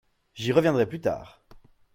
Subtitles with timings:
[0.33, 1.43] J’y reviendrai plus tard.